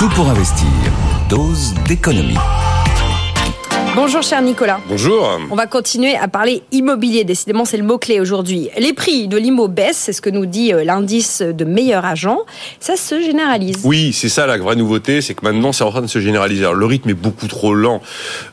[0.00, 0.66] Tout pour investir.
[1.28, 2.38] Dose d'économie.
[3.96, 4.78] Bonjour cher Nicolas.
[4.88, 5.40] Bonjour.
[5.50, 7.24] On va continuer à parler immobilier.
[7.24, 8.70] Décidément, c'est le mot-clé aujourd'hui.
[8.78, 12.38] Les prix de l'IMO baissent, c'est ce que nous dit euh, l'indice de meilleur agent.
[12.78, 13.78] Ça se généralise.
[13.82, 16.62] Oui, c'est ça la vraie nouveauté, c'est que maintenant c'est en train de se généraliser.
[16.62, 18.00] Alors, le rythme est beaucoup trop lent,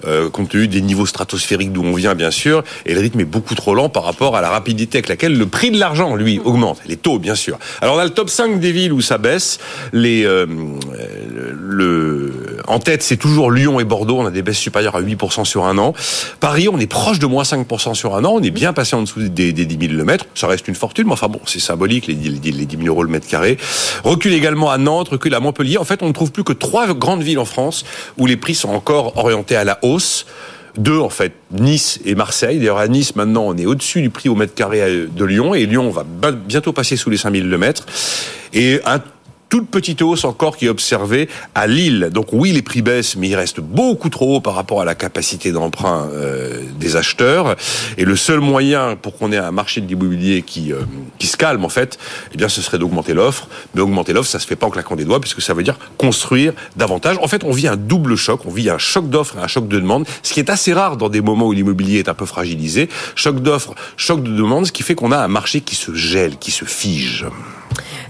[0.06, 3.26] euh, compte tenu des niveaux stratosphériques d'où on vient bien sûr, et le rythme est
[3.26, 6.42] beaucoup trop lent par rapport à la rapidité avec laquelle le prix de l'argent, lui,
[6.44, 6.80] augmente.
[6.88, 7.60] Les taux, bien sûr.
[7.82, 9.60] Alors on a le top 5 des villes où ça baisse.
[9.94, 10.48] Les, euh,
[11.68, 14.18] le, en tête, c'est toujours Lyon et Bordeaux.
[14.20, 15.94] On a des baisses supérieures à 8% sur un an.
[16.40, 18.34] Paris, on est proche de moins 5% sur un an.
[18.36, 20.26] On est bien passé en dessous des, des 10 000 le mètre.
[20.34, 23.04] Ça reste une fortune, mais enfin bon, c'est symbolique, les, les, les 10 000 euros
[23.04, 23.58] le mètre carré.
[24.04, 25.78] Recule également à Nantes, recule à Montpellier.
[25.78, 27.84] En fait, on ne trouve plus que trois grandes villes en France
[28.18, 30.26] où les prix sont encore orientés à la hausse
[30.78, 32.60] deux en fait, Nice et Marseille.
[32.60, 35.66] D'ailleurs à Nice maintenant on est au-dessus du prix au mètre carré de Lyon et
[35.66, 37.88] Lyon va bientôt passer sous les 5000 le mètre.
[38.54, 39.02] Et un
[39.50, 42.10] toute petite hausse encore qui est observée à Lille.
[42.12, 44.96] Donc oui, les prix baissent, mais ils restent beaucoup trop hauts par rapport à la
[44.96, 47.56] capacité d'emprunt euh, des acheteurs.
[47.98, 50.82] Et le seul moyen pour qu'on ait un marché de l'immobilier qui euh,
[51.20, 51.98] qui se calme en fait,
[52.34, 53.48] eh bien, ce serait d'augmenter l'offre.
[53.74, 55.78] Mais augmenter l'offre, ça se fait pas en claquant des doigts, puisque ça veut dire
[55.98, 57.18] construire davantage.
[57.22, 58.42] En fait, on vit un double choc.
[58.46, 60.98] On vit un choc d'offre et un choc de demande, ce qui est assez rare
[60.98, 62.90] dans des moments où l'immobilier est un peu fragilisé.
[63.16, 66.38] Choc d'offre, choc de demande, ce qui fait qu'on a un marché qui se gèle,
[66.38, 67.26] qui se fige.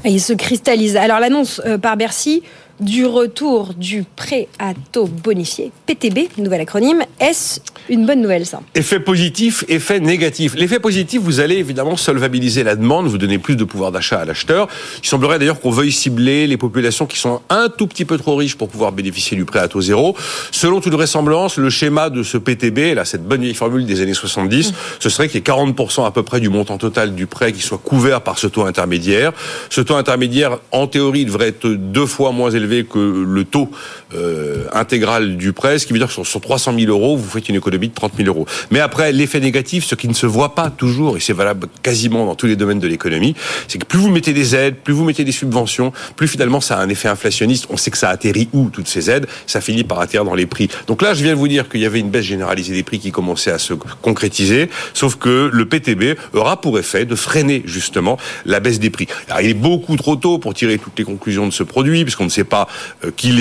[0.08, 0.95] Il se cristallise.
[0.95, 2.44] Alors l'annonce euh, par Bercy
[2.80, 8.61] du retour du prêt à taux bonifié, PTB, nouvel acronyme, est-ce une bonne nouvelle ça?
[8.75, 10.53] Effet positif, effet négatif.
[10.56, 14.25] L'effet positif, vous allez évidemment solvabiliser la demande, vous donner plus de pouvoir d'achat à
[14.25, 14.67] l'acheteur.
[15.02, 18.36] Il semblerait d'ailleurs qu'on veuille cibler les populations qui sont un tout petit peu trop
[18.36, 20.16] riches pour pouvoir bénéficier du prêt à taux zéro.
[20.52, 24.72] Selon toute vraisemblance, le schéma de ce PTB, cette bonne vieille formule des années 70,
[24.72, 24.75] mmh.
[25.00, 27.61] ce serait qu'il y ait 40% à peu près du montant total du prêt qui
[27.61, 29.31] soit couvert par ce taux intermédiaire.
[29.70, 33.70] Ce taux intermédiaire, en théorie, devrait être deux fois moins élevé que le taux
[34.13, 37.50] euh, intégral du prêt, ce qui veut dire que sur, 300 000 euros, vous faites
[37.50, 38.45] une économie de 30 000 euros.
[38.72, 42.26] Mais après, l'effet négatif, ce qui ne se voit pas toujours, et c'est valable quasiment
[42.26, 43.36] dans tous les domaines de l'économie,
[43.67, 46.77] c'est que plus vous mettez des aides, plus vous mettez des subventions, plus finalement ça
[46.77, 47.67] a un effet inflationniste.
[47.70, 49.27] On sait que ça atterrit où, toutes ces aides?
[49.45, 50.70] Ça finit par atterrir dans les prix.
[50.87, 52.99] Donc là, je viens de vous dire qu'il y avait une baisse généralisée des prix
[52.99, 58.17] qui commençait à se concrétiser, sauf que le PTB aura pour effet de freiner justement
[58.45, 59.08] la baisse des prix.
[59.27, 62.26] Alors, il est beaucoup trop tôt pour tirer toutes les conclusions de ce produit, puisqu'on
[62.26, 62.67] ne sait pas
[63.03, 63.32] euh, qui,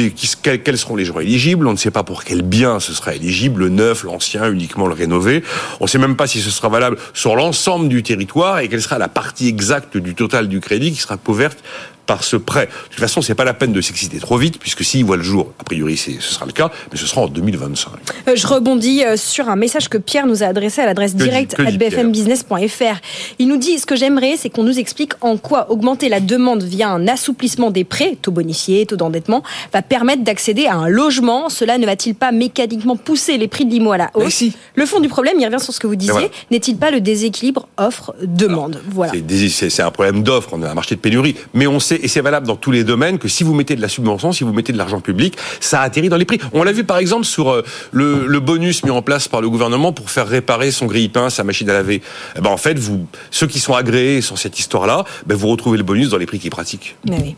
[0.64, 3.62] quels seront les gens éligibles, on ne sait pas pour quel bien ce sera éligible,
[3.62, 5.42] le neuf, l'ancien, uniquement le rénové.
[5.80, 8.82] On ne sait même pas si ce sera valable sur l'ensemble du territoire et quelle
[8.82, 11.58] sera la partie exacte du total du crédit qui sera couverte
[12.06, 12.66] par ce prêt.
[12.66, 15.22] De toute façon, c'est pas la peine de s'exciter trop vite, puisque s'il voit le
[15.22, 17.90] jour, a priori, ce sera le cas, mais ce sera en 2025.
[18.28, 21.58] Euh, je rebondis euh, sur un message que Pierre nous a adressé à l'adresse directe
[21.58, 23.00] à bfmbusiness.fr.
[23.38, 26.62] Il nous dit ce que j'aimerais, c'est qu'on nous explique en quoi augmenter la demande
[26.62, 29.42] via un assouplissement des prêts, taux bonifiés, taux d'endettement,
[29.72, 31.48] va permettre d'accéder à un logement.
[31.48, 35.00] Cela ne va-t-il pas mécaniquement pousser les prix de l'IMO à la hausse Le fond
[35.00, 39.12] du problème, il revient sur ce que vous disiez, n'est-il pas le déséquilibre offre-demande Voilà.
[39.48, 42.20] C'est un problème d'offre, on a un marché de pénurie, mais on sait et c'est
[42.20, 44.72] valable dans tous les domaines, que si vous mettez de la subvention, si vous mettez
[44.72, 46.38] de l'argent public, ça atterrit dans les prix.
[46.52, 49.92] On l'a vu par exemple sur euh, le, bonus mis en place par le gouvernement
[49.92, 52.02] pour faire réparer son grille-pain, sa machine à laver.
[52.36, 55.78] Eh ben, en fait, vous, ceux qui sont agréés sur cette histoire-là, ben, vous retrouvez
[55.78, 56.96] le bonus dans les prix qui pratiquent.
[57.08, 57.36] oui.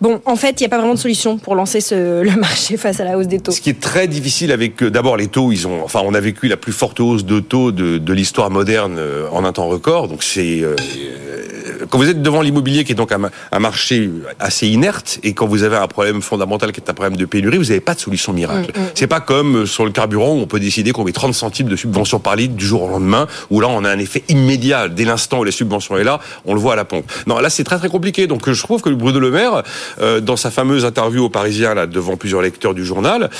[0.00, 2.76] Bon, en fait, il n'y a pas vraiment de solution pour lancer ce, le marché
[2.76, 3.52] face à la hausse des taux.
[3.52, 6.20] Ce qui est très difficile avec, euh, d'abord, les taux, ils ont, enfin, on a
[6.20, 10.08] vécu la plus forte hausse de taux de, l'histoire moderne euh, en un temps record.
[10.08, 10.62] Donc, c'est,
[11.88, 15.62] quand vous êtes devant l'immobilier qui est donc un, marché assez inerte et quand vous
[15.62, 18.32] avez un problème fondamental qui est un problème de pénurie, vous n'avez pas de solution
[18.32, 18.72] miracle.
[18.74, 18.90] Mm, mm, mm.
[18.94, 21.68] C'est pas comme euh, sur le carburant où on peut décider qu'on met 30 centimes
[21.68, 24.88] de subvention par litre du jour au lendemain, où là on a un effet immédiat
[24.88, 27.10] dès l'instant où la subvention est là, on le voit à la pompe.
[27.26, 28.26] Non, là c'est très très compliqué.
[28.26, 29.62] Donc je trouve que Bruno Le Maire,
[30.00, 33.30] euh, dans sa fameuse interview aux Parisiens là devant plusieurs lecteurs du journal,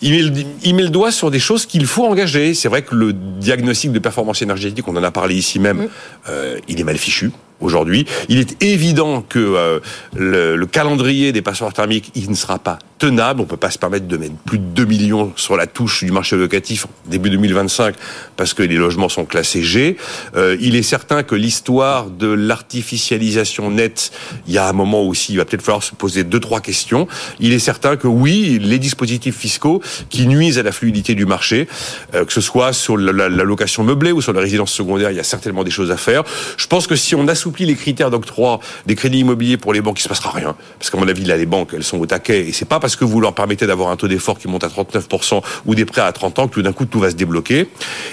[0.00, 0.32] il met le,
[0.62, 2.54] il met le doigt sur des choses qu'il faut engager.
[2.54, 5.88] C'est vrai que le diagnostic de performance énergétique, on en a parlé ici même,
[6.28, 7.30] euh, il est mal fichu
[7.60, 8.06] aujourd'hui.
[8.28, 9.80] Il est évident que euh,
[10.16, 13.40] le, le, calendrier des passoires thermiques, il ne sera pas tenable.
[13.40, 16.12] On peut pas se permettre de mettre plus de 2 millions sur la touche du
[16.12, 17.94] marché locatif début 2025
[18.36, 19.96] parce que les logements sont classés G.
[20.36, 24.12] Euh, il est certain que l'histoire de l'artificialisation nette,
[24.46, 27.08] il y a un moment aussi, il va peut-être falloir se poser deux trois questions.
[27.40, 29.80] Il est certain que oui, les dispositifs fiscaux
[30.10, 31.68] qui nuisent à la fluidité du marché,
[32.14, 35.20] euh, que ce soit sur la, location meublée ou sur la résidence secondaire, il y
[35.20, 36.24] a certainement des choses à faire.
[36.56, 40.00] Je pense que si on assouplit les critères d'octroi des crédits immobiliers pour les banques,
[40.00, 42.48] il se passera rien, parce qu'à mon avis là, les banques elles sont au taquet
[42.48, 44.68] et c'est pas parce que vous leur permettez d'avoir un taux d'effort qui monte à
[44.68, 47.68] 39% ou des prêts à 30 ans que tout d'un coup tout va se débloquer.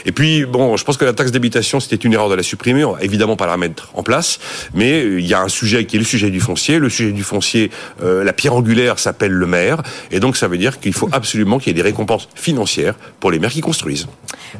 [0.05, 2.85] Et puis, bon, je pense que la taxe d'habitation, c'était une erreur de la supprimer.
[2.85, 4.39] On va évidemment pas la mettre en place.
[4.73, 6.79] Mais euh, il y a un sujet qui est le sujet du foncier.
[6.79, 7.71] Le sujet du foncier,
[8.03, 9.81] euh, la pierre angulaire s'appelle le maire.
[10.11, 13.31] Et donc, ça veut dire qu'il faut absolument qu'il y ait des récompenses financières pour
[13.31, 14.07] les maires qui construisent.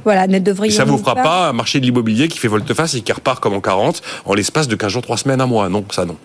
[0.03, 3.01] Voilà, net devriez Ça vous fera pas un marché de l'immobilier qui fait volte-face et
[3.01, 5.69] qui repart comme en 40 en l'espace de 15 jours, 3 semaines, un mois.
[5.69, 6.17] Non, ça non.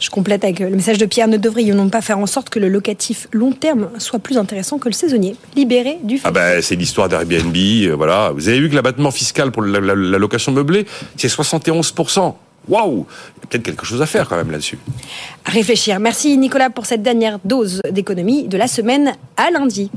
[0.00, 1.28] Je complète avec le message de Pierre.
[1.28, 4.88] Ne devrions pas faire en sorte que le locatif long terme soit plus intéressant que
[4.88, 7.56] le saisonnier, libéré du Ah ben, c'est l'histoire d'Airbnb.
[7.56, 8.32] Euh, voilà.
[8.34, 10.86] Vous avez vu que l'abattement fiscal pour la, location meublée,
[11.16, 12.34] c'est 71%.
[12.66, 13.06] Waouh
[13.36, 14.78] Il y a peut-être quelque chose à faire quand même là-dessus.
[15.44, 16.00] À réfléchir.
[16.00, 19.90] Merci Nicolas pour cette dernière dose d'économie de la semaine à lundi.